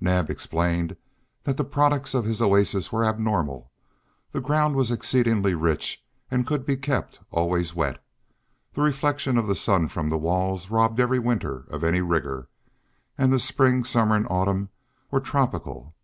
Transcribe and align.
Naab 0.00 0.30
explained 0.30 0.94
that 1.42 1.56
the 1.56 1.64
products 1.64 2.14
of 2.14 2.24
his 2.24 2.40
oasis 2.40 2.92
were 2.92 3.04
abnormal; 3.04 3.72
the 4.30 4.40
ground 4.40 4.76
was 4.76 4.92
exceedingly 4.92 5.54
rich 5.56 6.04
and 6.30 6.46
could 6.46 6.64
be 6.64 6.76
kept 6.76 7.18
always 7.32 7.74
wet; 7.74 8.00
the 8.74 8.80
reflection 8.80 9.36
of 9.36 9.48
the 9.48 9.56
sun 9.56 9.88
from 9.88 10.08
the 10.08 10.16
walls 10.18 10.70
robbed 10.70 11.00
even 11.00 11.24
winter 11.24 11.64
of 11.68 11.82
any 11.82 12.00
rigor, 12.00 12.46
and 13.18 13.32
the 13.32 13.40
spring, 13.40 13.82
summer, 13.82 14.14
and 14.14 14.28
autumn 14.30 14.68
were 15.10 15.18
tropical. 15.18 15.96